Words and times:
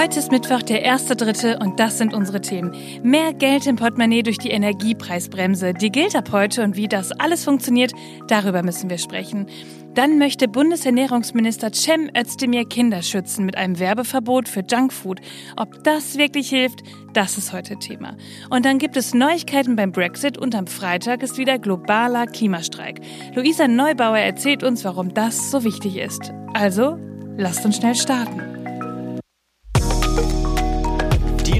Heute 0.00 0.20
ist 0.20 0.30
Mittwoch, 0.30 0.62
der 0.62 0.84
erste 0.84 1.16
Dritte 1.16 1.58
und 1.58 1.80
das 1.80 1.98
sind 1.98 2.14
unsere 2.14 2.40
Themen. 2.40 2.72
Mehr 3.02 3.34
Geld 3.34 3.66
im 3.66 3.74
Portemonnaie 3.74 4.22
durch 4.22 4.38
die 4.38 4.50
Energiepreisbremse. 4.50 5.74
Die 5.74 5.90
gilt 5.90 6.14
ab 6.14 6.28
heute 6.30 6.62
und 6.62 6.76
wie 6.76 6.86
das 6.86 7.10
alles 7.10 7.42
funktioniert, 7.42 7.92
darüber 8.28 8.62
müssen 8.62 8.90
wir 8.90 8.98
sprechen. 8.98 9.46
Dann 9.94 10.18
möchte 10.18 10.46
Bundesernährungsminister 10.46 11.72
Cem 11.72 12.10
Özdemir 12.16 12.64
Kinder 12.64 13.02
schützen 13.02 13.44
mit 13.44 13.56
einem 13.56 13.80
Werbeverbot 13.80 14.48
für 14.48 14.62
Junkfood. 14.62 15.20
Ob 15.56 15.82
das 15.82 16.16
wirklich 16.16 16.48
hilft, 16.48 16.84
das 17.12 17.36
ist 17.36 17.52
heute 17.52 17.76
Thema. 17.80 18.16
Und 18.50 18.66
dann 18.66 18.78
gibt 18.78 18.96
es 18.96 19.14
Neuigkeiten 19.14 19.74
beim 19.74 19.90
Brexit 19.90 20.38
und 20.38 20.54
am 20.54 20.68
Freitag 20.68 21.24
ist 21.24 21.38
wieder 21.38 21.58
globaler 21.58 22.26
Klimastreik. 22.28 23.00
Luisa 23.34 23.66
Neubauer 23.66 24.18
erzählt 24.18 24.62
uns, 24.62 24.84
warum 24.84 25.12
das 25.12 25.50
so 25.50 25.64
wichtig 25.64 25.96
ist. 25.96 26.32
Also, 26.54 26.96
lasst 27.36 27.64
uns 27.64 27.78
schnell 27.78 27.96
starten. 27.96 28.47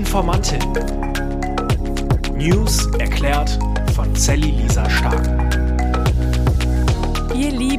Informantin. 0.09 0.59
News 2.35 2.87
erklärt 2.99 3.59
von 3.95 4.15
Sally 4.15 4.53
Lisa 4.53 4.89
Stark. 4.89 5.58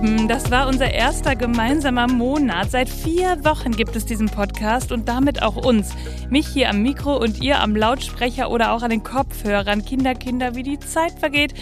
Lieben, 0.01 0.27
das 0.29 0.49
war 0.49 0.67
unser 0.67 0.93
erster 0.93 1.35
gemeinsamer 1.35 2.07
Monat. 2.07 2.71
Seit 2.71 2.87
vier 2.87 3.43
Wochen 3.43 3.71
gibt 3.71 3.95
es 3.97 4.05
diesen 4.05 4.27
Podcast 4.27 4.93
und 4.93 5.09
damit 5.09 5.41
auch 5.41 5.57
uns. 5.57 5.93
Mich 6.29 6.47
hier 6.47 6.69
am 6.69 6.81
Mikro 6.81 7.17
und 7.17 7.41
ihr 7.41 7.59
am 7.59 7.75
Lautsprecher 7.75 8.49
oder 8.49 8.71
auch 8.71 8.81
an 8.81 8.91
den 8.91 9.03
Kopfhörern. 9.03 9.83
Kinder, 9.83 10.15
Kinder, 10.15 10.55
wie 10.55 10.63
die 10.63 10.79
Zeit 10.79 11.19
vergeht. 11.19 11.53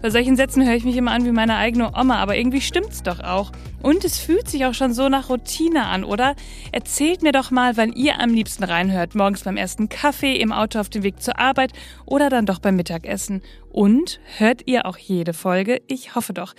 Bei 0.00 0.08
solchen 0.08 0.36
Sätzen 0.36 0.64
höre 0.64 0.74
ich 0.74 0.84
mich 0.84 0.96
immer 0.96 1.10
an 1.10 1.26
wie 1.26 1.32
meine 1.32 1.56
eigene 1.56 1.92
Oma, 1.94 2.16
aber 2.16 2.36
irgendwie 2.36 2.62
stimmt's 2.62 3.02
doch 3.02 3.20
auch. 3.20 3.52
Und 3.82 4.04
es 4.04 4.18
fühlt 4.18 4.48
sich 4.48 4.64
auch 4.64 4.74
schon 4.74 4.94
so 4.94 5.10
nach 5.10 5.28
Routine 5.28 5.84
an, 5.86 6.04
oder? 6.04 6.34
Erzählt 6.70 7.22
mir 7.22 7.32
doch 7.32 7.50
mal, 7.50 7.76
wann 7.76 7.92
ihr 7.92 8.20
am 8.20 8.30
liebsten 8.30 8.64
reinhört. 8.64 9.14
Morgens 9.14 9.42
beim 9.42 9.58
ersten 9.58 9.90
Kaffee, 9.90 10.36
im 10.36 10.52
Auto 10.52 10.78
auf 10.78 10.88
dem 10.88 11.02
Weg 11.02 11.20
zur 11.20 11.38
Arbeit 11.38 11.72
oder 12.06 12.30
dann 12.30 12.46
doch 12.46 12.58
beim 12.58 12.76
Mittagessen. 12.76 13.42
Und 13.70 14.20
hört 14.38 14.62
ihr 14.66 14.86
auch 14.86 14.96
jede 14.96 15.34
Folge? 15.34 15.82
Ich 15.88 16.14
hoffe 16.14 16.32
doch. 16.32 16.54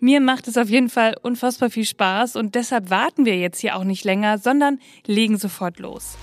Mir 0.00 0.20
macht 0.20 0.46
es 0.46 0.56
auf 0.56 0.68
jeden 0.68 0.90
Fall 0.90 1.16
unfassbar 1.20 1.70
viel 1.70 1.84
Spaß 1.84 2.36
und 2.36 2.54
deshalb 2.54 2.90
warten 2.90 3.24
wir 3.24 3.36
jetzt 3.36 3.60
hier 3.60 3.76
auch 3.76 3.84
nicht 3.84 4.04
länger, 4.04 4.38
sondern 4.38 4.78
legen 5.06 5.38
sofort 5.38 5.78
los. 5.80 6.16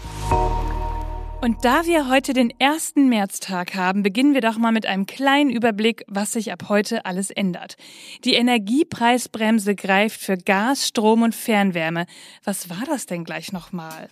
Und 1.41 1.63
da 1.63 1.85
wir 1.85 2.09
heute 2.09 2.33
den 2.33 2.51
ersten 2.59 3.07
Märztag 3.07 3.75
haben, 3.75 4.01
beginnen 4.01 4.33
wir 4.33 4.41
doch 4.41 4.57
mal 4.57 4.71
mit 4.71 4.85
einem 4.85 5.05
kleinen 5.05 5.51
Überblick, 5.51 6.03
was 6.07 6.31
sich 6.31 6.51
ab 6.51 6.69
heute 6.69 7.05
alles 7.05 7.29
ändert. 7.29 7.75
Die 8.23 8.33
Energiepreisbremse 8.33 9.75
greift 9.75 10.19
für 10.21 10.37
Gas, 10.37 10.87
Strom 10.87 11.21
und 11.21 11.35
Fernwärme. 11.35 12.07
Was 12.43 12.69
war 12.69 12.83
das 12.87 13.05
denn 13.05 13.25
gleich 13.25 13.51
nochmal? 13.51 14.07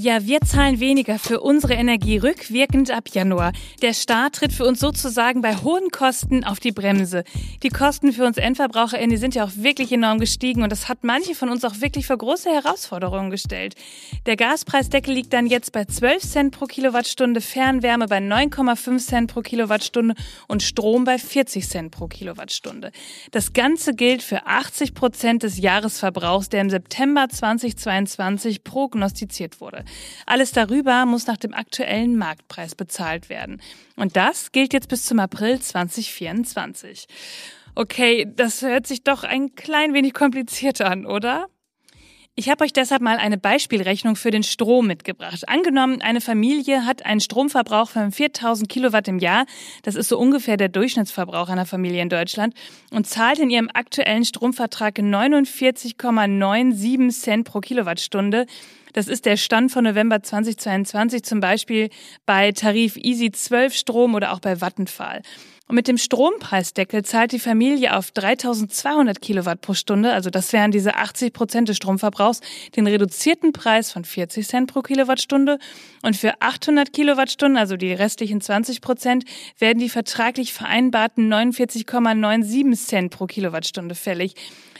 Ja, 0.00 0.24
wir 0.24 0.40
zahlen 0.42 0.78
weniger 0.78 1.18
für 1.18 1.40
unsere 1.40 1.74
Energie 1.74 2.18
rückwirkend 2.18 2.92
ab 2.92 3.08
Januar. 3.12 3.52
Der 3.82 3.92
Staat 3.92 4.36
tritt 4.36 4.52
für 4.52 4.64
uns 4.64 4.78
sozusagen 4.78 5.42
bei 5.42 5.56
hohen 5.56 5.90
Kosten 5.90 6.44
auf 6.44 6.60
die 6.60 6.70
Bremse. 6.70 7.24
Die 7.64 7.68
Kosten 7.68 8.12
für 8.12 8.24
uns 8.24 8.36
EndverbraucherInnen, 8.36 9.16
sind 9.16 9.34
ja 9.34 9.44
auch 9.44 9.50
wirklich 9.56 9.90
enorm 9.90 10.20
gestiegen 10.20 10.62
und 10.62 10.70
das 10.70 10.88
hat 10.88 10.98
manche 11.02 11.34
von 11.34 11.48
uns 11.48 11.64
auch 11.64 11.80
wirklich 11.80 12.06
vor 12.06 12.16
große 12.16 12.48
Herausforderungen 12.48 13.30
gestellt. 13.30 13.74
Der 14.26 14.36
Gaspreisdeckel 14.36 15.12
liegt 15.12 15.32
dann 15.32 15.46
jetzt 15.46 15.72
bei 15.72 15.84
12 15.84 16.22
Cent 16.22 16.56
pro 16.56 16.66
Kilowattstunde, 16.66 17.40
Fernwärme 17.40 18.06
bei 18.06 18.18
9,5 18.18 18.98
Cent 19.04 19.32
pro 19.32 19.40
Kilowattstunde 19.40 20.14
und 20.46 20.62
Strom 20.62 21.02
bei 21.02 21.18
40 21.18 21.68
Cent 21.68 21.90
pro 21.90 22.06
Kilowattstunde. 22.06 22.92
Das 23.32 23.52
Ganze 23.52 23.94
gilt 23.94 24.22
für 24.22 24.46
80 24.46 24.94
Prozent 24.94 25.42
des 25.42 25.58
Jahresverbrauchs, 25.58 26.48
der 26.48 26.60
im 26.60 26.70
September 26.70 27.28
2022 27.28 28.62
prognostiziert 28.62 29.57
wurde. 29.60 29.84
Alles 30.26 30.52
darüber 30.52 31.06
muss 31.06 31.26
nach 31.26 31.36
dem 31.36 31.54
aktuellen 31.54 32.16
Marktpreis 32.16 32.74
bezahlt 32.74 33.28
werden. 33.28 33.60
Und 33.96 34.16
das 34.16 34.52
gilt 34.52 34.72
jetzt 34.72 34.88
bis 34.88 35.04
zum 35.04 35.18
April 35.18 35.60
2024. 35.60 37.06
Okay, 37.74 38.26
das 38.34 38.62
hört 38.62 38.86
sich 38.86 39.04
doch 39.04 39.24
ein 39.24 39.54
klein 39.54 39.94
wenig 39.94 40.14
kompliziert 40.14 40.80
an, 40.80 41.06
oder? 41.06 41.48
Ich 42.38 42.48
habe 42.48 42.62
euch 42.62 42.72
deshalb 42.72 43.02
mal 43.02 43.16
eine 43.16 43.36
Beispielrechnung 43.36 44.14
für 44.14 44.30
den 44.30 44.44
Strom 44.44 44.86
mitgebracht. 44.86 45.48
Angenommen, 45.48 46.00
eine 46.02 46.20
Familie 46.20 46.86
hat 46.86 47.04
einen 47.04 47.18
Stromverbrauch 47.18 47.90
von 47.90 48.12
4000 48.12 48.68
Kilowatt 48.68 49.08
im 49.08 49.18
Jahr, 49.18 49.44
das 49.82 49.96
ist 49.96 50.08
so 50.08 50.16
ungefähr 50.16 50.56
der 50.56 50.68
Durchschnittsverbrauch 50.68 51.48
einer 51.48 51.66
Familie 51.66 52.00
in 52.00 52.08
Deutschland, 52.08 52.54
und 52.92 53.08
zahlt 53.08 53.40
in 53.40 53.50
ihrem 53.50 53.68
aktuellen 53.74 54.24
Stromvertrag 54.24 55.00
49,97 55.00 57.10
Cent 57.10 57.44
pro 57.44 57.58
Kilowattstunde. 57.58 58.46
Das 58.92 59.08
ist 59.08 59.26
der 59.26 59.36
Stand 59.36 59.72
von 59.72 59.84
November 59.84 60.22
2022 60.22 61.22
zum 61.22 61.40
Beispiel 61.40 61.90
bei 62.26 62.52
Tarif 62.52 62.96
Easy 62.96 63.30
12 63.30 63.74
Strom 63.74 64.14
oder 64.14 64.32
auch 64.32 64.40
bei 64.40 64.60
Vattenfall. 64.60 65.22
Und 65.68 65.74
mit 65.74 65.86
dem 65.86 65.98
Strompreisdeckel 65.98 67.04
zahlt 67.04 67.32
die 67.32 67.38
Familie 67.38 67.94
auf 67.94 68.10
3200 68.10 69.20
Kilowatt 69.20 69.60
pro 69.60 69.74
Stunde, 69.74 70.14
also 70.14 70.30
das 70.30 70.54
wären 70.54 70.70
diese 70.70 70.94
80 70.94 71.34
Prozent 71.34 71.68
des 71.68 71.76
Stromverbrauchs, 71.76 72.40
den 72.74 72.86
reduzierten 72.86 73.52
Preis 73.52 73.92
von 73.92 74.06
40 74.06 74.48
Cent 74.48 74.72
pro 74.72 74.80
Kilowattstunde. 74.80 75.58
Und 76.02 76.16
für 76.16 76.40
800 76.40 76.94
Kilowattstunden, 76.94 77.58
also 77.58 77.76
die 77.76 77.92
restlichen 77.92 78.40
20 78.40 78.80
Prozent, 78.80 79.24
werden 79.58 79.78
die 79.78 79.90
vertraglich 79.90 80.54
vereinbarten 80.54 81.30
49,97 81.30 82.86
Cent 82.86 83.10
pro 83.10 83.26
Kilowattstunde 83.26 83.94
fällig. 83.94 84.34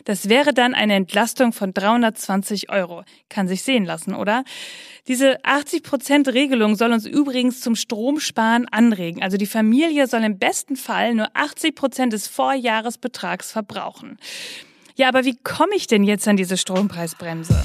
Das 0.04 0.30
wäre 0.30 0.54
dann 0.54 0.72
eine 0.72 0.94
Entlastung 0.94 1.52
von 1.52 1.74
320 1.74 2.70
Euro. 2.70 3.04
Kann 3.28 3.46
sich 3.46 3.62
sehen 3.62 3.84
lassen, 3.84 4.14
oder? 4.14 4.42
Diese 5.06 5.40
80-Prozent-Regelung 5.40 6.76
soll 6.76 6.92
uns 6.92 7.04
übrigens 7.04 7.60
zum 7.60 7.74
Stromsparen 7.74 8.66
anregen. 8.68 9.22
Also 9.22 9.36
die 9.36 9.46
Familie 9.46 10.06
soll 10.06 10.24
im 10.24 10.38
besten 10.38 10.76
Fall 10.78 11.14
nur 11.14 11.28
80 11.34 11.74
Prozent 11.74 12.12
des 12.14 12.28
Vorjahresbetrags 12.28 13.52
verbrauchen. 13.52 14.18
Ja, 14.96 15.08
aber 15.08 15.24
wie 15.24 15.36
komme 15.36 15.74
ich 15.76 15.86
denn 15.86 16.02
jetzt 16.02 16.26
an 16.26 16.36
diese 16.36 16.56
Strompreisbremse? 16.56 17.64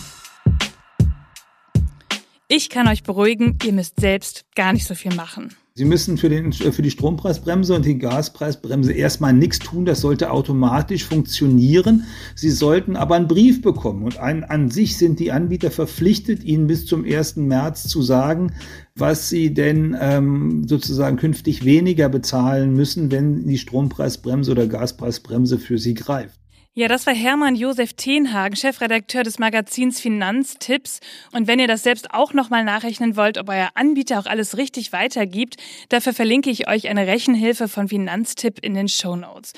Ich 2.48 2.70
kann 2.70 2.88
euch 2.88 3.04
beruhigen, 3.04 3.58
ihr 3.64 3.74
müsst 3.74 4.00
selbst 4.00 4.46
gar 4.56 4.74
nicht 4.74 4.86
so 4.86 4.94
viel 4.94 5.16
machen. 5.16 5.56
Sie 5.76 5.86
müssen 5.86 6.20
für, 6.20 6.30
den, 6.30 6.54
für 6.54 6.84
die 6.84 6.92
Strompreisbremse 6.92 7.74
und 7.74 7.84
die 7.84 7.98
Gaspreisbremse 7.98 8.94
erstmal 8.94 9.34
nichts 9.34 9.58
tun. 9.58 9.86
Das 9.86 10.02
sollte 10.02 10.30
automatisch 10.30 11.04
funktionieren. 11.04 12.04
Sie 12.36 12.52
sollten 12.52 12.96
aber 12.96 13.16
einen 13.16 13.28
Brief 13.28 13.64
bekommen. 13.64 14.04
Und 14.04 14.20
ein, 14.20 14.44
an 14.44 14.70
sich 14.70 15.00
sind 15.00 15.20
die 15.20 15.32
Anbieter 15.32 15.72
verpflichtet, 15.72 16.44
Ihnen 16.44 16.68
bis 16.68 16.86
zum 16.86 17.06
1. 17.06 17.38
März 17.38 17.88
zu 17.88 18.04
sagen, 18.04 18.54
was 18.94 19.30
Sie 19.30 19.56
denn 19.56 19.98
ähm, 20.00 20.68
sozusagen 20.68 21.18
künftig 21.18 21.66
weniger 21.66 22.08
bezahlen 22.08 22.76
müssen, 22.76 23.10
wenn 23.10 23.48
die 23.48 23.58
Strompreisbremse 23.58 24.52
oder 24.52 24.68
Gaspreisbremse 24.68 25.58
für 25.58 25.80
Sie 25.80 25.96
greift. 25.96 26.43
Ja, 26.76 26.88
das 26.88 27.06
war 27.06 27.14
Hermann 27.14 27.56
Josef 27.56 27.94
Tenhagen, 27.94 28.56
Chefredakteur 28.56 29.22
des 29.22 29.38
Magazins 29.38 30.00
Finanztipps. 30.00 31.02
Und 31.32 31.46
wenn 31.46 31.60
ihr 31.60 31.68
das 31.68 31.84
selbst 31.84 32.12
auch 32.16 32.34
nochmal 32.34 32.64
nachrechnen 32.64 33.16
wollt, 33.16 33.38
ob 33.38 33.50
euer 33.50 33.70
Anbieter 33.76 34.18
auch 34.18 34.26
alles 34.26 34.58
richtig 34.58 34.92
weitergibt, 34.92 35.58
dafür 35.90 36.14
verlinke 36.14 36.50
ich 36.50 36.68
euch 36.68 36.88
eine 36.88 37.06
Rechenhilfe 37.06 37.68
von 37.68 37.90
Finanztipp 37.90 38.58
in 38.64 38.74
den 38.74 38.88
Show 38.88 39.16
Notes. 39.16 39.54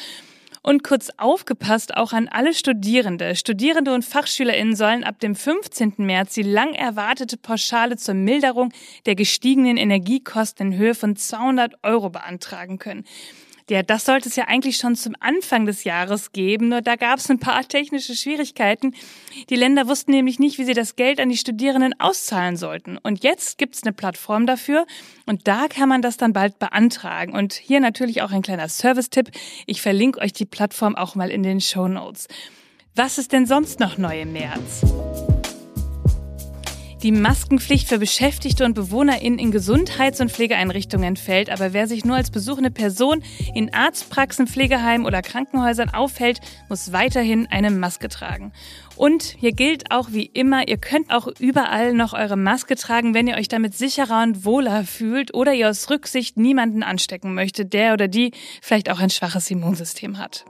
Und 0.62 0.84
kurz 0.84 1.10
aufgepasst 1.16 1.96
auch 1.96 2.12
an 2.12 2.28
alle 2.28 2.54
Studierende. 2.54 3.38
Studierende 3.38 3.94
und 3.94 4.04
FachschülerInnen 4.04 4.76
sollen 4.76 5.06
ab 5.06 5.22
dem 5.22 5.36
15. 5.36 5.94
März 6.00 6.34
die 6.34 6.44
lang 6.44 6.74
erwartete 6.74 7.38
Pauschale 7.38 7.96
zur 7.96 8.16
Milderung 8.16 8.74
der 9.06 9.16
gestiegenen 9.16 9.78
Energiekosten 9.78 10.74
in 10.74 10.78
Höhe 10.78 10.96
von 10.96 11.16
200 11.16 11.76
Euro 11.82 12.10
beantragen 12.10 12.78
können. 12.78 13.06
Ja, 13.68 13.82
das 13.82 14.06
sollte 14.06 14.30
es 14.30 14.36
ja 14.36 14.44
eigentlich 14.48 14.78
schon 14.78 14.96
zum 14.96 15.16
Anfang 15.20 15.66
des 15.66 15.86
Jahres 15.86 16.32
geben, 16.32 16.70
nur 16.70 16.82
da 16.82 16.96
gab 16.96 17.18
es 17.18 17.32
ein 17.32 17.40
paar 17.40 17.64
technische 17.68 18.16
Schwierigkeiten. 18.16 18.94
Die 19.50 19.56
Länder 19.56 19.88
wussten 19.88 20.12
nämlich 20.12 20.38
nicht, 20.38 20.60
wie 20.60 20.66
sie 20.66 20.76
das 20.76 20.96
Geld 20.96 21.20
an 21.20 21.30
die 21.30 21.38
Studierenden 21.38 22.00
auszahlen 22.00 22.58
sollten. 22.58 23.00
Und 23.00 23.24
jetzt 23.24 23.58
gibt 23.58 23.74
es 23.74 23.82
eine 23.82 23.92
Plattform 23.94 24.46
dafür 24.46 24.86
und 25.26 25.48
da 25.48 25.68
kann 25.68 25.90
man 25.90 26.04
das 26.04 26.18
dann 26.18 26.32
bald 26.32 26.60
beantragen. 26.60 27.34
Und 27.34 27.54
hier 27.54 27.80
natürlich 27.80 28.22
auch 28.22 28.32
ein 28.32 28.44
kleiner 28.44 28.70
Service-Tipp. 28.70 29.32
Ich 29.66 29.82
verlinke 29.82 30.20
euch 30.22 30.34
die 30.34 30.46
Plattform 30.46 30.96
auch 30.96 31.16
mal 31.16 31.32
in 31.32 31.42
den 31.42 31.60
Show 31.60 31.88
Notes. 31.88 32.28
Was 32.94 33.18
ist 33.18 33.34
denn 33.34 33.48
sonst 33.48 33.80
noch 33.80 33.98
neu 33.98 34.22
im 34.22 34.34
März? 34.34 34.84
Die 37.06 37.12
Maskenpflicht 37.12 37.88
für 37.88 38.00
Beschäftigte 38.00 38.66
und 38.66 38.74
BewohnerInnen 38.74 39.38
in 39.38 39.52
Gesundheits- 39.52 40.22
und 40.22 40.32
Pflegeeinrichtungen 40.32 41.18
fällt, 41.18 41.52
aber 41.52 41.72
wer 41.72 41.88
sich 41.88 42.04
nur 42.04 42.16
als 42.16 42.32
besuchende 42.32 42.72
Person 42.72 43.22
in 43.54 43.72
Arztpraxen, 43.72 44.48
Pflegeheimen 44.48 45.06
oder 45.06 45.22
Krankenhäusern 45.22 45.90
aufhält, 45.90 46.40
muss 46.68 46.94
weiterhin 46.94 47.46
eine 47.52 47.70
Maske 47.70 48.10
tragen. 48.10 48.54
Und 48.96 49.22
hier 49.22 49.52
gilt 49.52 49.92
auch 49.92 50.14
wie 50.14 50.26
immer, 50.26 50.68
ihr 50.68 50.78
könnt 50.78 51.12
auch 51.12 51.28
überall 51.38 51.94
noch 51.94 52.14
eure 52.14 52.38
Maske 52.38 52.76
tragen, 52.76 53.14
wenn 53.14 53.28
ihr 53.28 53.36
euch 53.36 53.50
damit 53.50 53.76
sicherer 53.76 54.24
und 54.24 54.44
wohler 54.44 54.84
fühlt 54.84 55.32
oder 55.36 55.54
ihr 55.54 55.70
aus 55.70 55.88
Rücksicht 55.92 56.38
niemanden 56.38 56.82
anstecken 56.82 57.36
möchtet, 57.36 57.74
der 57.74 57.94
oder 57.94 58.08
die 58.08 58.32
vielleicht 58.64 58.90
auch 58.90 59.00
ein 59.00 59.12
schwaches 59.12 59.52
Immunsystem 59.52 60.18
hat. 60.18 60.44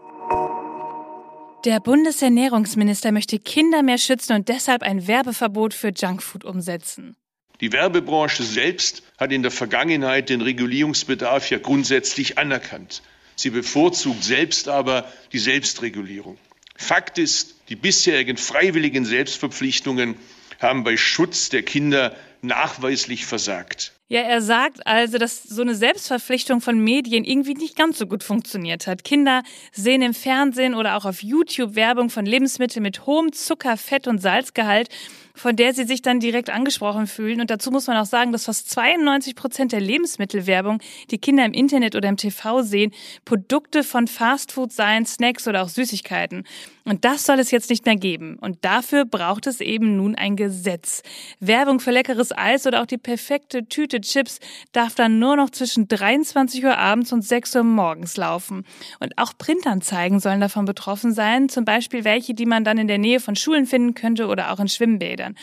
Der 1.65 1.79
Bundesernährungsminister 1.79 3.11
möchte 3.11 3.39
Kinder 3.39 3.81
mehr 3.81 3.97
schützen 3.97 4.33
und 4.35 4.49
deshalb 4.49 4.83
ein 4.83 5.07
Werbeverbot 5.07 5.73
für 5.73 5.89
Junkfood 5.89 6.45
umsetzen. 6.45 7.15
Die 7.59 7.71
Werbebranche 7.71 8.43
selbst 8.43 9.01
hat 9.17 9.31
in 9.31 9.41
der 9.41 9.49
Vergangenheit 9.49 10.29
den 10.29 10.41
Regulierungsbedarf 10.41 11.49
ja 11.49 11.57
grundsätzlich 11.57 12.37
anerkannt. 12.37 13.01
Sie 13.35 13.49
bevorzugt 13.49 14.23
selbst 14.23 14.67
aber 14.67 15.11
die 15.33 15.39
Selbstregulierung. 15.39 16.37
Fakt 16.75 17.17
ist, 17.17 17.55
die 17.69 17.75
bisherigen 17.75 18.37
freiwilligen 18.37 19.03
Selbstverpflichtungen 19.03 20.17
haben 20.59 20.83
bei 20.83 20.97
Schutz 20.97 21.49
der 21.49 21.63
Kinder 21.63 22.15
nachweislich 22.43 23.25
versagt. 23.25 23.94
Ja, 24.07 24.21
er 24.21 24.39
sagt 24.39 24.85
also, 24.85 25.17
dass 25.17 25.41
so 25.41 25.63
eine 25.63 25.73
Selbstverpflichtung 25.73 26.61
von 26.61 26.77
Medien 26.77 27.23
irgendwie 27.23 27.55
nicht 27.55 27.75
ganz 27.75 27.97
so 27.97 28.05
gut 28.05 28.23
funktioniert 28.23 28.85
hat. 28.85 29.03
Kinder 29.03 29.41
sehen 29.71 30.03
im 30.03 30.13
Fernsehen 30.13 30.75
oder 30.75 30.95
auch 30.95 31.05
auf 31.05 31.23
YouTube 31.23 31.75
Werbung 31.75 32.11
von 32.11 32.25
Lebensmitteln 32.25 32.83
mit 32.83 33.07
hohem 33.07 33.33
Zucker, 33.33 33.77
Fett 33.77 34.07
und 34.07 34.21
Salzgehalt 34.21 34.89
von 35.35 35.55
der 35.55 35.73
sie 35.73 35.83
sich 35.83 36.01
dann 36.01 36.19
direkt 36.19 36.49
angesprochen 36.49 37.07
fühlen. 37.07 37.41
Und 37.41 37.51
dazu 37.51 37.69
muss 37.69 37.87
man 37.87 37.97
auch 37.97 38.05
sagen, 38.05 38.31
dass 38.31 38.45
fast 38.45 38.69
92 38.71 39.35
Prozent 39.35 39.71
der 39.71 39.81
Lebensmittelwerbung, 39.81 40.79
die 41.11 41.17
Kinder 41.17 41.45
im 41.45 41.53
Internet 41.53 41.95
oder 41.95 42.09
im 42.09 42.17
TV 42.17 42.61
sehen, 42.63 42.91
Produkte 43.25 43.83
von 43.83 44.07
Fastfood 44.07 44.71
seien, 44.71 45.05
Snacks 45.05 45.47
oder 45.47 45.61
auch 45.63 45.69
Süßigkeiten. 45.69 46.45
Und 46.87 47.03
das 47.03 47.25
soll 47.25 47.39
es 47.39 47.49
jetzt 47.49 47.71
nicht 47.71 47.85
mehr 47.85 47.95
geben. 47.95 48.37
Und 48.39 48.63
dafür 48.63 49.05
braucht 49.05 49.47
es 49.47 49.59
eben 49.59 49.97
nun 49.97 50.13
ein 50.13 50.35
Gesetz. 50.35 51.01
Werbung 51.39 51.79
für 51.79 51.89
leckeres 51.89 52.31
Eis 52.31 52.67
oder 52.67 52.81
auch 52.81 52.85
die 52.85 52.99
perfekte 52.99 53.67
Tüte 53.67 54.01
Chips 54.01 54.39
darf 54.71 54.93
dann 54.93 55.17
nur 55.17 55.35
noch 55.35 55.49
zwischen 55.49 55.87
23 55.87 56.63
Uhr 56.63 56.77
abends 56.77 57.11
und 57.11 57.23
6 57.23 57.55
Uhr 57.55 57.63
morgens 57.63 58.17
laufen. 58.17 58.65
Und 58.99 59.17
auch 59.17 59.33
Printanzeigen 59.35 60.19
sollen 60.19 60.41
davon 60.41 60.65
betroffen 60.65 61.11
sein, 61.11 61.49
zum 61.49 61.65
Beispiel 61.65 62.03
welche, 62.03 62.35
die 62.35 62.45
man 62.45 62.63
dann 62.63 62.77
in 62.77 62.87
der 62.87 62.99
Nähe 62.99 63.19
von 63.19 63.35
Schulen 63.35 63.65
finden 63.65 63.95
könnte 63.95 64.27
oder 64.27 64.53
auch 64.53 64.59
in 64.59 64.67
Schwimmbädern. 64.67 65.35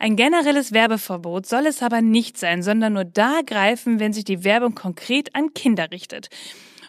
Ein 0.00 0.16
generelles 0.16 0.72
Werbeverbot 0.72 1.46
soll 1.46 1.66
es 1.66 1.82
aber 1.82 2.00
nicht 2.00 2.36
sein, 2.36 2.62
sondern 2.62 2.94
nur 2.94 3.04
da 3.04 3.42
greifen, 3.46 4.00
wenn 4.00 4.12
sich 4.12 4.24
die 4.24 4.42
Werbung 4.42 4.74
konkret 4.74 5.36
an 5.36 5.54
Kinder 5.54 5.90
richtet. 5.92 6.30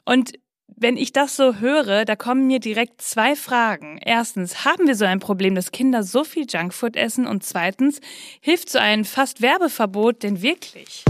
Und 0.05 0.33
wenn 0.75 0.97
ich 0.97 1.13
das 1.13 1.35
so 1.35 1.55
höre, 1.55 2.05
da 2.05 2.15
kommen 2.15 2.47
mir 2.47 2.59
direkt 2.59 3.01
zwei 3.01 3.35
Fragen. 3.35 3.99
Erstens, 4.03 4.65
haben 4.65 4.87
wir 4.87 4.95
so 4.95 5.05
ein 5.05 5.19
Problem, 5.19 5.55
dass 5.55 5.71
Kinder 5.71 6.03
so 6.03 6.23
viel 6.23 6.45
Junkfood 6.49 6.95
essen? 6.95 7.27
Und 7.27 7.43
zweitens, 7.43 7.99
hilft 8.39 8.69
so 8.69 8.79
ein 8.79 9.05
fast 9.05 9.41
Werbeverbot 9.41 10.23
denn 10.23 10.41
wirklich? 10.41 11.03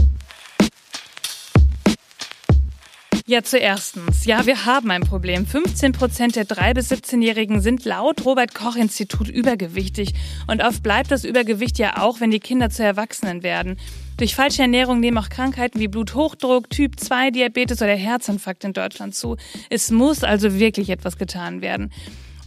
Ja, 3.27 3.43
zuerstens. 3.43 4.25
Ja, 4.25 4.45
wir 4.45 4.65
haben 4.65 4.91
ein 4.91 5.03
Problem. 5.03 5.45
15 5.45 5.93
Prozent 5.93 6.35
der 6.35 6.45
3- 6.45 6.73
bis 6.73 6.91
17-Jährigen 6.91 7.61
sind 7.61 7.85
laut 7.85 8.25
Robert-Koch-Institut 8.25 9.29
übergewichtig. 9.29 10.13
Und 10.47 10.61
oft 10.61 10.83
bleibt 10.83 11.11
das 11.11 11.23
Übergewicht 11.23 11.77
ja 11.77 12.01
auch, 12.01 12.19
wenn 12.19 12.31
die 12.31 12.41
Kinder 12.41 12.69
zu 12.69 12.83
Erwachsenen 12.83 13.41
werden. 13.41 13.77
Durch 14.21 14.35
falsche 14.35 14.61
Ernährung 14.61 14.99
nehmen 14.99 15.17
auch 15.17 15.29
Krankheiten 15.29 15.79
wie 15.79 15.87
Bluthochdruck, 15.87 16.69
Typ 16.69 16.99
2 16.99 17.31
Diabetes 17.31 17.81
oder 17.81 17.95
Herzinfarkt 17.95 18.63
in 18.63 18.71
Deutschland 18.71 19.15
zu. 19.15 19.35
Es 19.71 19.89
muss 19.89 20.23
also 20.23 20.59
wirklich 20.59 20.91
etwas 20.91 21.17
getan 21.17 21.63
werden. 21.63 21.91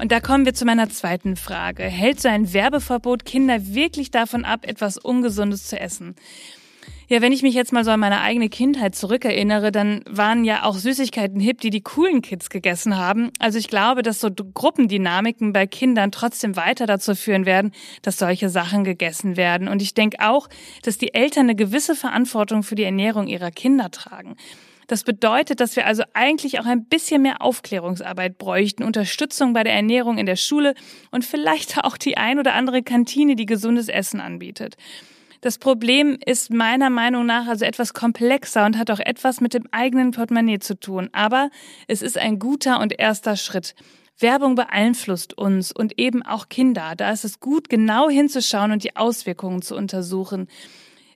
Und 0.01 0.13
da 0.13 0.21
kommen 0.21 0.45
wir 0.45 0.55
zu 0.55 0.67
meiner 0.67 0.89
zweiten 0.89 1.35
Frage. 1.35 1.83
Hält 1.83 2.21
so 2.21 2.29
ein 2.29 2.53
Werbeverbot 2.53 3.25
Kinder 3.25 3.75
wirklich 3.75 4.13
davon 4.13 4.45
ab, 4.45 4.61
etwas 4.69 4.99
Ungesundes 4.99 5.67
zu 5.67 5.81
essen? 5.81 6.15
Ja, 7.07 7.21
wenn 7.21 7.33
ich 7.33 7.43
mich 7.43 7.55
jetzt 7.55 7.73
mal 7.73 7.85
so 7.85 7.91
an 7.91 8.01
meine 8.01 8.23
eigene 8.23 8.49
Kindheit 8.49 8.95
zurückerinnere, 8.95 9.71
dann 9.71 10.03
waren 10.09 10.45
ja 10.45 10.65
auch 10.65 10.77
Süßigkeiten 10.77 11.39
hip, 11.39 11.61
die 11.61 11.69
die 11.69 11.83
coolen 11.83 12.23
Kids 12.23 12.49
gegessen 12.49 12.97
haben. 12.97 13.31
Also 13.39 13.59
ich 13.59 13.69
glaube, 13.69 14.03
dass 14.03 14.21
so 14.21 14.31
Gruppendynamiken 14.31 15.53
bei 15.53 15.67
Kindern 15.67 16.13
trotzdem 16.13 16.57
weiter 16.57 16.87
dazu 16.87 17.15
führen 17.15 17.45
werden, 17.45 17.73
dass 18.01 18.19
solche 18.19 18.49
Sachen 18.49 18.85
gegessen 18.85 19.37
werden. 19.37 19.69
Und 19.69 19.83
ich 19.83 19.93
denke 19.93 20.19
auch, 20.21 20.49
dass 20.83 20.97
die 20.97 21.13
Eltern 21.13 21.45
eine 21.45 21.57
gewisse 21.57 21.95
Verantwortung 21.95 22.63
für 22.63 22.75
die 22.75 22.85
Ernährung 22.85 23.27
ihrer 23.27 23.51
Kinder 23.51 23.91
tragen. 23.91 24.37
Das 24.87 25.03
bedeutet, 25.05 25.61
dass 25.61 25.77
wir 25.77 25.87
also 25.87 26.05
eigentlich 26.13 26.61
auch 26.61 26.67
ein 26.67 26.85
bisschen 26.85 27.23
mehr 27.23 27.43
Aufklärungsarbeit 27.43 28.39
bräuchten, 28.39 28.83
Unterstützung 28.83 29.53
bei 29.53 29.65
der 29.65 29.75
Ernährung 29.75 30.19
in 30.19 30.27
der 30.27 30.37
Schule 30.37 30.75
und 31.11 31.25
vielleicht 31.25 31.85
auch 31.85 31.97
die 31.97 32.17
ein 32.17 32.39
oder 32.39 32.55
andere 32.55 32.83
Kantine, 32.83 33.37
die 33.37 33.47
gesundes 33.47 33.89
Essen 33.89 34.21
anbietet. 34.21 34.77
Das 35.45 35.59
Problem 35.59 36.17
ist 36.25 36.51
meiner 36.51 36.89
Meinung 36.89 37.27
nach 37.27 37.49
also 37.49 37.67
etwas 37.67 37.93
komplexer 37.93 38.65
und 38.65 38.79
hat 38.79 38.91
auch 38.91 38.99
etwas 38.99 39.43
mit 39.43 39.53
dem 39.53 39.69
eigenen 39.73 40.13
Portemonnaie 40.13 40.59
zu 40.59 40.75
tun. 40.75 41.11
Aber 41.13 41.51
es 41.87 42.01
ist 42.01 42.17
ein 42.17 42.39
guter 42.39 42.81
und 42.81 42.99
erster 42.99 43.37
Schritt. 43.37 43.75
Werbung 44.19 44.55
beeinflusst 44.55 45.37
uns 45.37 45.71
und 45.71 45.99
eben 45.99 46.23
auch 46.23 46.49
Kinder. 46.49 46.95
Da 46.97 47.11
ist 47.11 47.27
es 47.27 47.41
gut, 47.41 47.69
genau 47.69 48.09
hinzuschauen 48.09 48.73
und 48.73 48.85
die 48.85 48.97
Auswirkungen 48.97 49.61
zu 49.61 49.77
untersuchen. 49.77 50.49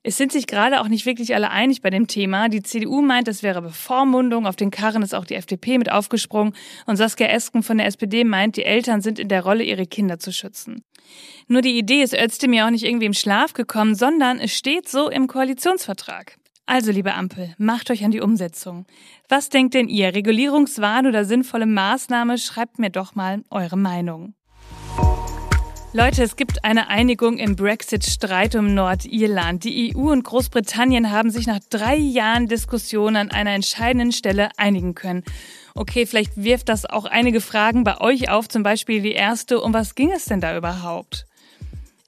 Es 0.09 0.17
sind 0.17 0.33
sich 0.33 0.47
gerade 0.47 0.81
auch 0.81 0.89
nicht 0.89 1.05
wirklich 1.05 1.35
alle 1.35 1.51
einig 1.51 1.83
bei 1.83 1.91
dem 1.91 2.07
Thema. 2.07 2.49
Die 2.49 2.63
CDU 2.63 3.03
meint, 3.03 3.29
es 3.29 3.43
wäre 3.43 3.61
Bevormundung. 3.61 4.47
Auf 4.47 4.57
den 4.57 4.71
Karren 4.71 5.03
ist 5.03 5.15
auch 5.15 5.27
die 5.27 5.35
FDP 5.35 5.77
mit 5.77 5.93
aufgesprungen. 5.93 6.55
Und 6.87 6.97
Saskia 6.97 7.27
Esken 7.27 7.63
von 7.63 7.77
der 7.77 7.89
SPD 7.89 8.25
meint, 8.25 8.57
die 8.57 8.65
Eltern 8.65 9.03
sind 9.03 9.19
in 9.19 9.29
der 9.29 9.43
Rolle, 9.43 9.65
ihre 9.65 9.85
Kinder 9.85 10.19
zu 10.19 10.33
schützen. 10.33 10.83
Nur 11.47 11.61
die 11.61 11.77
Idee 11.77 12.01
ist 12.01 12.15
Özdemir 12.15 12.65
auch 12.65 12.71
nicht 12.71 12.87
irgendwie 12.87 13.05
im 13.05 13.13
Schlaf 13.13 13.53
gekommen, 13.53 13.95
sondern 13.95 14.41
es 14.41 14.57
steht 14.57 14.89
so 14.89 15.11
im 15.11 15.27
Koalitionsvertrag. 15.27 16.39
Also, 16.65 16.91
liebe 16.91 17.13
Ampel, 17.13 17.55
macht 17.59 17.91
euch 17.91 18.03
an 18.03 18.11
die 18.11 18.23
Umsetzung. 18.23 18.87
Was 19.29 19.51
denkt 19.51 19.75
denn 19.75 19.89
ihr? 19.89 20.15
Regulierungswahn 20.15 21.07
oder 21.07 21.27
sinnvolle 21.27 21.67
Maßnahme? 21.67 22.39
Schreibt 22.39 22.79
mir 22.79 22.89
doch 22.89 23.15
mal 23.15 23.43
eure 23.51 23.77
Meinung. 23.77 24.33
Leute, 25.95 26.23
es 26.23 26.37
gibt 26.37 26.65
eine 26.65 26.89
Einigung 26.89 27.39
im 27.39 27.57
Brexit-Streit 27.57 28.55
um 28.57 28.75
Nordirland. 28.75 29.65
Die 29.65 29.97
EU 29.97 30.13
und 30.13 30.23
Großbritannien 30.23 31.11
haben 31.11 31.31
sich 31.31 31.47
nach 31.47 31.61
drei 31.71 31.97
Jahren 31.97 32.47
Diskussion 32.47 33.17
an 33.17 33.31
einer 33.31 33.53
entscheidenden 33.53 34.13
Stelle 34.13 34.51
einigen 34.59 34.95
können. 34.95 35.25
Okay, 35.75 36.05
vielleicht 36.05 36.37
wirft 36.37 36.69
das 36.69 36.85
auch 36.85 37.07
einige 37.07 37.41
Fragen 37.41 37.85
bei 37.85 38.03
euch 38.03 38.29
auf, 38.29 38.49
zum 38.49 38.63
Beispiel 38.63 39.01
die 39.01 39.13
erste, 39.13 39.63
um 39.63 39.73
was 39.73 39.95
ging 39.95 40.13
es 40.13 40.27
denn 40.27 40.43
da 40.43 40.59
überhaupt? 40.59 41.28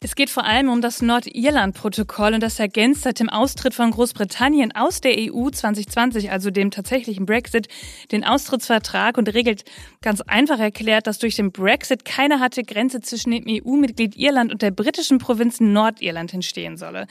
Es 0.02 0.14
geht 0.14 0.30
vor 0.30 0.44
allem 0.44 0.70
um 0.70 0.80
das 0.80 1.02
Nordirland-Protokoll 1.02 2.32
und 2.32 2.42
das 2.42 2.58
ergänzt 2.58 3.02
seit 3.02 3.20
dem 3.20 3.28
Austritt 3.28 3.74
von 3.74 3.90
Großbritannien 3.90 4.74
aus 4.74 5.02
der 5.02 5.12
EU 5.14 5.50
2020, 5.50 6.30
also 6.30 6.50
dem 6.50 6.70
tatsächlichen 6.70 7.26
Brexit, 7.26 7.68
den 8.10 8.24
Austrittsvertrag 8.24 9.18
und 9.18 9.28
regelt 9.34 9.64
ganz 10.00 10.22
einfach 10.22 10.58
erklärt, 10.58 11.06
dass 11.06 11.18
durch 11.18 11.36
den 11.36 11.52
Brexit 11.52 12.06
keine 12.06 12.40
harte 12.40 12.62
Grenze 12.62 13.02
zwischen 13.02 13.30
dem 13.30 13.44
EU-Mitglied 13.46 14.16
Irland 14.16 14.50
und 14.50 14.62
der 14.62 14.70
britischen 14.70 15.18
Provinz 15.18 15.60
Nordirland 15.60 16.32
entstehen 16.32 16.78
solle. 16.78 17.06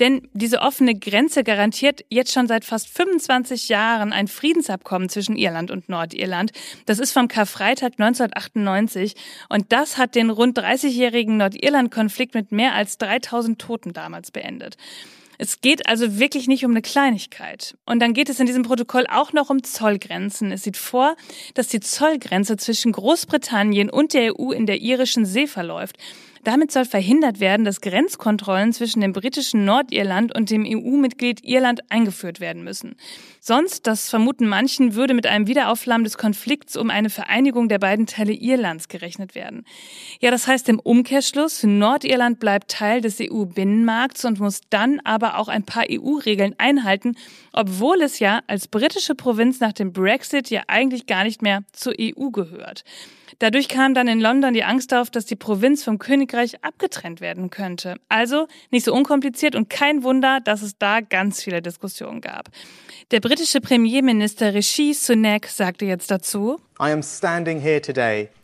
Denn 0.00 0.26
diese 0.32 0.62
offene 0.62 0.94
Grenze 0.94 1.44
garantiert 1.44 2.02
jetzt 2.08 2.32
schon 2.32 2.48
seit 2.48 2.64
fast 2.64 2.88
25 2.88 3.68
Jahren 3.68 4.14
ein 4.14 4.26
Friedensabkommen 4.26 5.10
zwischen 5.10 5.36
Irland 5.36 5.70
und 5.70 5.90
Nordirland. 5.90 6.52
Das 6.86 6.98
ist 6.98 7.12
vom 7.12 7.28
Karfreitag 7.28 7.92
1998 7.98 9.16
und 9.50 9.70
das 9.70 9.98
hat 9.98 10.14
den 10.14 10.30
rund 10.30 10.58
30-jährigen 10.58 11.36
Nordirland-Konflikt 11.36 12.21
Konflikt 12.22 12.34
mit 12.34 12.52
mehr 12.52 12.74
als 12.74 12.98
3000 12.98 13.60
Toten 13.60 13.92
damals 13.92 14.30
beendet. 14.30 14.76
Es 15.38 15.60
geht 15.60 15.88
also 15.88 16.20
wirklich 16.20 16.46
nicht 16.46 16.64
um 16.64 16.70
eine 16.70 16.82
Kleinigkeit. 16.82 17.76
Und 17.84 18.00
dann 18.00 18.14
geht 18.14 18.28
es 18.28 18.38
in 18.38 18.46
diesem 18.46 18.62
Protokoll 18.62 19.06
auch 19.08 19.32
noch 19.32 19.50
um 19.50 19.64
Zollgrenzen. 19.64 20.52
Es 20.52 20.62
sieht 20.62 20.76
vor, 20.76 21.16
dass 21.54 21.66
die 21.66 21.80
Zollgrenze 21.80 22.56
zwischen 22.56 22.92
Großbritannien 22.92 23.90
und 23.90 24.14
der 24.14 24.38
EU 24.38 24.52
in 24.52 24.66
der 24.66 24.80
irischen 24.80 25.24
See 25.24 25.48
verläuft. 25.48 25.96
Damit 26.44 26.72
soll 26.72 26.84
verhindert 26.86 27.38
werden, 27.38 27.64
dass 27.64 27.80
Grenzkontrollen 27.80 28.72
zwischen 28.72 29.00
dem 29.00 29.12
britischen 29.12 29.64
Nordirland 29.64 30.34
und 30.34 30.50
dem 30.50 30.64
EU-Mitglied 30.66 31.44
Irland 31.44 31.88
eingeführt 31.88 32.40
werden 32.40 32.64
müssen. 32.64 32.96
Sonst, 33.38 33.86
das 33.86 34.10
vermuten 34.10 34.48
manchen, 34.48 34.96
würde 34.96 35.14
mit 35.14 35.28
einem 35.28 35.46
Wiederaufflammen 35.46 36.02
des 36.02 36.18
Konflikts 36.18 36.76
um 36.76 36.90
eine 36.90 37.10
Vereinigung 37.10 37.68
der 37.68 37.78
beiden 37.78 38.06
Teile 38.06 38.32
Irlands 38.32 38.88
gerechnet 38.88 39.36
werden. 39.36 39.64
Ja, 40.20 40.32
das 40.32 40.48
heißt 40.48 40.68
im 40.68 40.80
Umkehrschluss, 40.80 41.62
Nordirland 41.62 42.40
bleibt 42.40 42.72
Teil 42.72 43.00
des 43.00 43.20
EU-Binnenmarkts 43.20 44.24
und 44.24 44.40
muss 44.40 44.62
dann 44.68 44.98
aber 45.04 45.38
auch 45.38 45.46
ein 45.46 45.62
paar 45.62 45.84
EU-Regeln 45.88 46.56
einhalten, 46.58 47.14
obwohl 47.52 48.02
es 48.02 48.18
ja 48.18 48.40
als 48.48 48.66
britische 48.66 49.14
Provinz 49.14 49.60
nach 49.60 49.72
dem 49.72 49.92
Brexit 49.92 50.50
ja 50.50 50.62
eigentlich 50.66 51.06
gar 51.06 51.22
nicht 51.22 51.40
mehr 51.40 51.62
zur 51.72 51.94
EU 52.00 52.30
gehört. 52.30 52.82
Dadurch 53.38 53.68
kam 53.68 53.94
dann 53.94 54.08
in 54.08 54.20
London 54.20 54.54
die 54.54 54.64
Angst 54.64 54.92
auf, 54.94 55.10
dass 55.10 55.26
die 55.26 55.36
Provinz 55.36 55.84
vom 55.84 55.98
Königreich 55.98 56.64
abgetrennt 56.64 57.20
werden 57.20 57.50
könnte. 57.50 57.96
Also 58.08 58.48
nicht 58.70 58.84
so 58.84 58.94
unkompliziert 58.94 59.54
und 59.54 59.70
kein 59.70 60.02
Wunder, 60.02 60.40
dass 60.40 60.62
es 60.62 60.78
da 60.78 61.00
ganz 61.00 61.42
viele 61.42 61.62
Diskussionen 61.62 62.20
gab. 62.20 62.50
Der 63.10 63.20
britische 63.20 63.60
Premierminister 63.60 64.54
Rishi 64.54 64.94
Sunak 64.94 65.46
sagte 65.46 65.84
jetzt 65.84 66.10
dazu, 66.10 66.60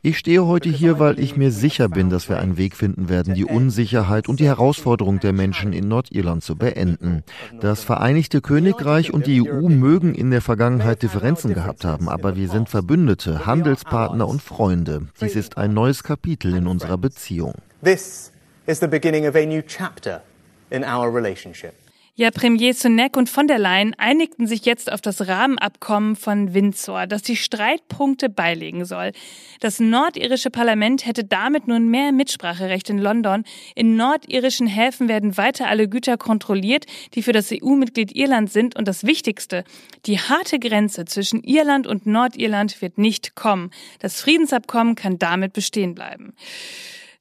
Ich 0.02 0.18
stehe 0.18 0.46
heute 0.46 0.68
hier, 0.68 1.00
weil 1.00 1.18
ich 1.18 1.36
mir 1.36 1.50
sicher 1.50 1.88
bin, 1.88 2.08
dass 2.08 2.28
wir 2.28 2.38
einen 2.38 2.56
Weg 2.56 2.76
finden 2.76 3.08
werden, 3.08 3.34
die 3.34 3.44
Unsicherheit 3.44 4.28
und 4.28 4.38
die 4.38 4.46
Herausforderung 4.46 5.18
der 5.18 5.32
Menschen 5.32 5.72
in 5.72 5.88
Nordirland 5.88 6.44
zu 6.44 6.54
beenden. 6.54 7.24
Das 7.60 7.82
Vereinigte 7.82 8.40
Königreich 8.40 9.12
und 9.12 9.26
die 9.26 9.42
EU 9.42 9.68
mögen 9.68 10.14
in 10.14 10.30
der 10.30 10.40
Vergangenheit 10.40 11.02
Differenzen 11.02 11.52
gehabt 11.52 11.84
haben, 11.84 12.08
aber 12.08 12.36
wir 12.36 12.48
sind 12.48 12.68
Verbündete, 12.68 13.44
Handelspartner 13.44 14.28
und 14.28 14.40
Freunde. 14.40 15.08
Dies 15.20 15.34
ist 15.34 15.58
ein 15.58 15.74
neues 15.74 16.04
Kapitel 16.04 16.54
in 16.54 16.68
unserer 16.68 16.96
Beziehung. 16.96 17.54
This 17.82 18.30
is 18.66 18.78
the 18.78 18.86
beginning 18.86 19.26
of 19.26 19.34
a 19.34 19.44
new 19.44 19.62
chapter 19.62 20.22
in 20.70 20.84
our 20.84 21.12
relationship. 21.12 21.72
Ja, 22.20 22.32
Premier 22.32 22.74
Sunak 22.74 23.16
und 23.16 23.28
von 23.28 23.46
der 23.46 23.60
Leyen 23.60 23.94
einigten 23.96 24.48
sich 24.48 24.64
jetzt 24.64 24.90
auf 24.90 25.00
das 25.00 25.28
Rahmenabkommen 25.28 26.16
von 26.16 26.52
Windsor, 26.52 27.06
das 27.06 27.22
die 27.22 27.36
Streitpunkte 27.36 28.28
beilegen 28.28 28.84
soll. 28.84 29.12
Das 29.60 29.78
nordirische 29.78 30.50
Parlament 30.50 31.06
hätte 31.06 31.22
damit 31.22 31.68
nun 31.68 31.86
mehr 31.86 32.10
Mitspracherecht 32.10 32.90
in 32.90 32.98
London. 32.98 33.44
In 33.76 33.94
nordirischen 33.94 34.66
Häfen 34.66 35.06
werden 35.06 35.36
weiter 35.36 35.68
alle 35.68 35.88
Güter 35.88 36.16
kontrolliert, 36.16 36.86
die 37.14 37.22
für 37.22 37.30
das 37.30 37.52
EU-Mitglied 37.52 38.16
Irland 38.16 38.50
sind. 38.50 38.74
Und 38.74 38.88
das 38.88 39.06
Wichtigste, 39.06 39.62
die 40.06 40.18
harte 40.18 40.58
Grenze 40.58 41.04
zwischen 41.04 41.44
Irland 41.44 41.86
und 41.86 42.04
Nordirland 42.04 42.82
wird 42.82 42.98
nicht 42.98 43.36
kommen. 43.36 43.70
Das 44.00 44.20
Friedensabkommen 44.20 44.96
kann 44.96 45.20
damit 45.20 45.52
bestehen 45.52 45.94
bleiben. 45.94 46.34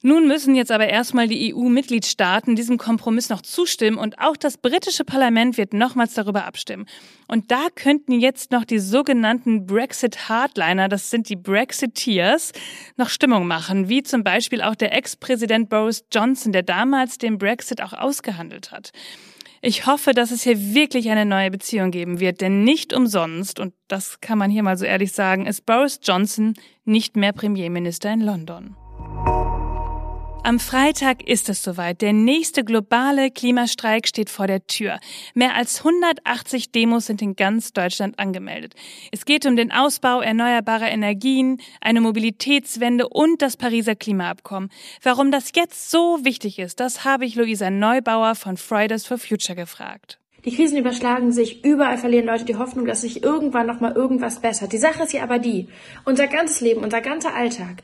Nun 0.08 0.26
müssen 0.26 0.56
jetzt 0.56 0.72
aber 0.72 0.88
erstmal 0.88 1.28
die 1.28 1.54
EU-Mitgliedstaaten 1.54 2.56
diesem 2.56 2.78
Kompromiss 2.78 3.28
noch 3.28 3.42
zustimmen 3.42 3.98
und 3.98 4.20
auch 4.20 4.38
das 4.38 4.58
britische 4.58 5.04
Parlament 5.04 5.58
wird 5.58 5.74
nochmals 5.74 6.14
darüber 6.14 6.46
abstimmen. 6.46 6.86
Und 7.28 7.52
da 7.52 7.68
könnten 7.76 8.14
jetzt 8.14 8.54
noch 8.54 8.64
die 8.64 8.80
sogenannten 8.80 9.66
Brexit-Hardliner, 9.66 10.88
das 10.88 11.10
sind 11.10 11.28
die 11.28 11.36
Brexiteers, 11.36 12.54
noch 12.96 13.10
Stimmung 13.10 13.48
machen, 13.48 13.90
wie 13.90 14.02
zum 14.02 14.24
Beispiel 14.24 14.62
auch 14.62 14.76
der 14.76 14.96
Ex-Präsident 14.96 15.68
Boris 15.68 16.06
Johnson, 16.10 16.54
der 16.54 16.64
damals 16.64 17.18
den 17.18 17.38
Brexit 17.38 17.82
auch 17.82 17.92
ausgehandelt 17.92 18.72
hat. 18.72 18.92
Ich 19.62 19.88
hoffe, 19.88 20.14
dass 20.14 20.32
es 20.32 20.44
hier 20.44 20.74
wirklich 20.74 21.10
eine 21.10 21.26
neue 21.26 21.52
Beziehung 21.52 21.92
geben 21.92 22.22
wird, 22.22 22.40
denn 22.40 22.64
nicht 22.64 22.94
umsonst, 22.94 23.60
und 23.60 23.74
das 23.90 24.22
kann 24.22 24.38
man 24.38 24.52
hier 24.52 24.64
mal 24.64 24.78
so 24.78 24.86
ehrlich 24.86 25.12
sagen, 25.12 25.46
ist 25.46 25.66
Boris 25.66 26.00
Johnson 26.02 26.54
nicht 26.86 27.18
mehr 27.18 27.34
Premierminister 27.34 28.10
in 28.10 28.22
London. 28.22 28.78
Am 30.48 30.62
Freitag 30.62 31.28
ist 31.28 31.50
es 31.50 31.62
soweit. 31.62 32.02
Der 32.02 32.14
nächste 32.14 32.64
globale 32.64 33.32
Klimastreik 33.32 34.08
steht 34.08 34.30
vor 34.30 34.48
der 34.48 34.66
Tür. 34.66 34.98
Mehr 35.34 35.56
als 35.56 35.80
180 35.80 36.72
Demos 36.72 37.08
sind 37.08 37.22
in 37.22 37.36
ganz 37.36 37.74
Deutschland 37.74 38.18
angemeldet. 38.18 38.74
Es 39.12 39.26
geht 39.26 39.46
um 39.46 39.58
den 39.58 39.74
Ausbau 39.74 40.22
erneuerbarer 40.22 40.90
Energien, 40.90 41.60
eine 41.82 42.00
Mobilitätswende 42.00 43.10
und 43.10 43.42
das 43.42 43.58
Pariser 43.58 43.98
Klimaabkommen. 43.98 44.70
Warum 45.04 45.32
das 45.32 45.52
jetzt 45.54 45.92
so 45.92 46.20
wichtig 46.24 46.60
ist, 46.60 46.80
das 46.80 47.04
habe 47.04 47.26
ich 47.26 47.36
Luisa 47.36 47.70
Neubauer 47.70 48.34
von 48.36 48.56
Fridays 48.56 49.06
for 49.06 49.18
Future 49.18 49.58
gefragt. 49.58 50.18
Die 50.46 50.56
Krisen 50.56 50.78
überschlagen 50.78 51.34
sich, 51.34 51.66
überall 51.66 51.98
verlieren 51.98 52.26
Leute 52.26 52.46
die 52.46 52.56
Hoffnung, 52.56 52.86
dass 52.86 53.02
sich 53.02 53.22
irgendwann 53.22 53.68
noch 53.68 53.82
mal 53.82 53.92
irgendwas 53.92 54.40
bessert. 54.40 54.72
Die 54.72 54.78
Sache 54.78 55.04
ist 55.04 55.12
ja 55.12 55.24
aber 55.24 55.40
die, 55.40 55.68
unser 56.06 56.28
ganzes 56.28 56.62
Leben, 56.62 56.86
unser 56.86 57.02
ganzer 57.02 57.36
Alltag 57.36 57.84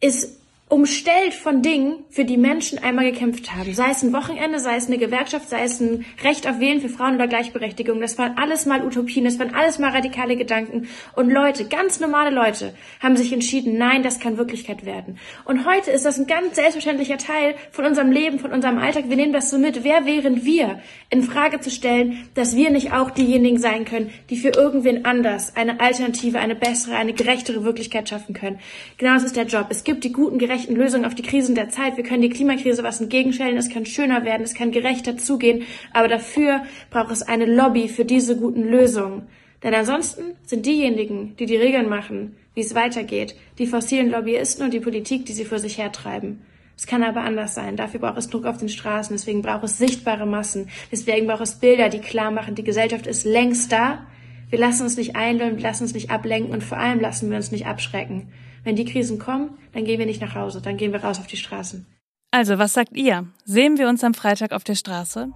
ist 0.00 0.43
umstellt 0.74 1.34
von 1.34 1.62
Dingen, 1.62 2.04
für 2.10 2.24
die 2.24 2.36
Menschen 2.36 2.80
einmal 2.80 3.08
gekämpft 3.08 3.54
haben. 3.54 3.72
Sei 3.72 3.90
es 3.92 4.02
ein 4.02 4.12
Wochenende, 4.12 4.58
sei 4.58 4.74
es 4.74 4.88
eine 4.88 4.98
Gewerkschaft, 4.98 5.48
sei 5.48 5.62
es 5.62 5.78
ein 5.78 6.04
Recht 6.24 6.48
auf 6.48 6.58
Wählen 6.58 6.80
für 6.80 6.88
Frauen 6.88 7.14
oder 7.14 7.28
Gleichberechtigung. 7.28 8.00
Das 8.00 8.18
waren 8.18 8.36
alles 8.38 8.66
mal 8.66 8.84
Utopien, 8.84 9.24
das 9.24 9.38
waren 9.38 9.54
alles 9.54 9.78
mal 9.78 9.92
radikale 9.92 10.34
Gedanken. 10.34 10.88
Und 11.14 11.30
Leute, 11.30 11.66
ganz 11.66 12.00
normale 12.00 12.30
Leute, 12.30 12.74
haben 12.98 13.16
sich 13.16 13.32
entschieden, 13.32 13.78
nein, 13.78 14.02
das 14.02 14.18
kann 14.18 14.36
Wirklichkeit 14.36 14.84
werden. 14.84 15.20
Und 15.44 15.64
heute 15.64 15.92
ist 15.92 16.04
das 16.04 16.18
ein 16.18 16.26
ganz 16.26 16.56
selbstverständlicher 16.56 17.18
Teil 17.18 17.54
von 17.70 17.84
unserem 17.84 18.10
Leben, 18.10 18.40
von 18.40 18.52
unserem 18.52 18.78
Alltag. 18.78 19.04
Wir 19.06 19.16
nehmen 19.16 19.32
das 19.32 19.50
so 19.50 19.58
mit. 19.58 19.84
Wer 19.84 20.06
wären 20.06 20.44
wir, 20.44 20.80
in 21.08 21.22
Frage 21.22 21.60
zu 21.60 21.70
stellen, 21.70 22.28
dass 22.34 22.56
wir 22.56 22.70
nicht 22.70 22.92
auch 22.92 23.12
diejenigen 23.12 23.58
sein 23.58 23.84
können, 23.84 24.10
die 24.28 24.36
für 24.36 24.48
irgendwen 24.48 25.04
anders 25.04 25.54
eine 25.54 25.78
alternative, 25.78 26.40
eine 26.40 26.56
bessere, 26.56 26.96
eine 26.96 27.12
gerechtere 27.12 27.62
Wirklichkeit 27.62 28.08
schaffen 28.08 28.34
können? 28.34 28.58
Genau 28.98 29.14
das 29.14 29.22
ist 29.22 29.36
der 29.36 29.46
Job. 29.46 29.68
Es 29.70 29.84
gibt 29.84 30.02
die 30.02 30.10
guten, 30.10 30.38
gerechten 30.38 30.63
gerechten 30.64 30.76
Lösungen 30.76 31.04
auf 31.04 31.14
die 31.14 31.22
Krisen 31.22 31.54
der 31.54 31.68
Zeit. 31.68 31.96
Wir 31.96 32.04
können 32.04 32.22
die 32.22 32.30
Klimakrise 32.30 32.82
was 32.82 33.00
entgegenstellen. 33.00 33.56
Es 33.56 33.68
kann 33.68 33.84
schöner 33.84 34.24
werden, 34.24 34.42
es 34.42 34.54
kann 34.54 34.70
gerechter 34.70 35.16
zugehen. 35.18 35.64
Aber 35.92 36.08
dafür 36.08 36.62
braucht 36.90 37.10
es 37.10 37.22
eine 37.22 37.44
Lobby 37.44 37.88
für 37.88 38.04
diese 38.04 38.36
guten 38.36 38.62
Lösungen. 38.62 39.26
Denn 39.62 39.74
ansonsten 39.74 40.36
sind 40.44 40.66
diejenigen, 40.66 41.36
die 41.36 41.46
die 41.46 41.56
Regeln 41.56 41.88
machen, 41.88 42.36
wie 42.54 42.60
es 42.60 42.74
weitergeht, 42.74 43.34
die 43.58 43.66
fossilen 43.66 44.10
Lobbyisten 44.10 44.64
und 44.64 44.74
die 44.74 44.80
Politik, 44.80 45.26
die 45.26 45.32
sie 45.32 45.44
vor 45.44 45.58
sich 45.58 45.78
hertreiben. 45.78 46.42
Es 46.76 46.86
kann 46.86 47.02
aber 47.02 47.22
anders 47.22 47.54
sein. 47.54 47.76
Dafür 47.76 48.00
braucht 48.00 48.18
es 48.18 48.28
Druck 48.28 48.46
auf 48.46 48.58
den 48.58 48.68
Straßen. 48.68 49.14
Deswegen 49.14 49.42
braucht 49.42 49.64
es 49.64 49.78
sichtbare 49.78 50.26
Massen. 50.26 50.68
Deswegen 50.90 51.26
braucht 51.26 51.42
es 51.42 51.56
Bilder, 51.60 51.88
die 51.88 52.00
klar 52.00 52.30
machen, 52.30 52.54
die 52.54 52.64
Gesellschaft 52.64 53.06
ist 53.06 53.24
längst 53.24 53.70
da. 53.70 54.06
Wir 54.50 54.58
lassen 54.58 54.82
uns 54.84 54.96
nicht 54.96 55.16
einlullen, 55.16 55.56
wir 55.56 55.62
lassen 55.62 55.84
uns 55.84 55.94
nicht 55.94 56.10
ablenken 56.10 56.52
und 56.52 56.62
vor 56.62 56.78
allem 56.78 57.00
lassen 57.00 57.30
wir 57.30 57.36
uns 57.36 57.50
nicht 57.50 57.66
abschrecken. 57.66 58.28
Wenn 58.64 58.76
die 58.76 58.84
Krisen 58.84 59.18
kommen, 59.18 59.50
dann 59.72 59.84
gehen 59.84 59.98
wir 59.98 60.06
nicht 60.06 60.20
nach 60.20 60.34
Hause, 60.34 60.60
dann 60.60 60.76
gehen 60.76 60.92
wir 60.92 61.04
raus 61.04 61.20
auf 61.20 61.26
die 61.26 61.36
Straßen. 61.36 61.86
Also, 62.30 62.58
was 62.58 62.72
sagt 62.72 62.96
ihr? 62.96 63.28
Sehen 63.44 63.78
wir 63.78 63.88
uns 63.88 64.02
am 64.02 64.14
Freitag 64.14 64.52
auf 64.52 64.64
der 64.64 64.74
Straße? 64.74 65.28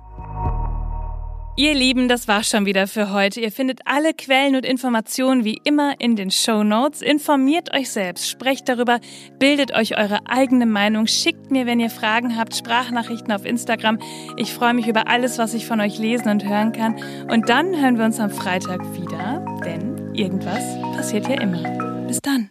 Ihr 1.58 1.74
Lieben, 1.74 2.08
das 2.08 2.28
war's 2.28 2.48
schon 2.48 2.66
wieder 2.66 2.86
für 2.86 3.12
heute. 3.12 3.40
Ihr 3.40 3.50
findet 3.50 3.80
alle 3.84 4.14
Quellen 4.14 4.54
und 4.54 4.64
Informationen 4.64 5.44
wie 5.44 5.60
immer 5.64 6.00
in 6.00 6.14
den 6.14 6.30
Show 6.30 6.62
Notes. 6.62 7.02
Informiert 7.02 7.74
euch 7.74 7.90
selbst, 7.90 8.30
sprecht 8.30 8.68
darüber, 8.68 9.00
bildet 9.40 9.74
euch 9.74 9.98
eure 9.98 10.20
eigene 10.28 10.66
Meinung, 10.66 11.08
schickt 11.08 11.50
mir, 11.50 11.66
wenn 11.66 11.80
ihr 11.80 11.90
Fragen 11.90 12.36
habt, 12.36 12.54
Sprachnachrichten 12.54 13.32
auf 13.32 13.44
Instagram. 13.44 13.98
Ich 14.36 14.54
freue 14.54 14.72
mich 14.72 14.86
über 14.86 15.08
alles, 15.08 15.38
was 15.38 15.52
ich 15.52 15.66
von 15.66 15.80
euch 15.80 15.98
lesen 15.98 16.28
und 16.28 16.44
hören 16.44 16.72
kann. 16.72 16.96
Und 17.28 17.48
dann 17.48 17.76
hören 17.76 17.98
wir 17.98 18.04
uns 18.04 18.20
am 18.20 18.30
Freitag 18.30 18.80
wieder, 18.94 19.44
denn 19.64 20.14
irgendwas 20.14 20.62
passiert 20.96 21.28
ja 21.28 21.40
immer. 21.40 22.06
Bis 22.06 22.20
dann. 22.20 22.50